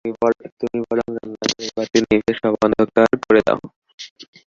[0.59, 3.59] তুমি বরং রান্নাঘরের বাতি নিভিয়ে সব অন্ধকার করে দাও।